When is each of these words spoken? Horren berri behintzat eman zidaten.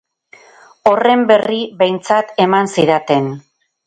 Horren 0.91 1.25
berri 1.31 1.59
behintzat 1.81 2.31
eman 2.47 2.71
zidaten. 2.77 3.29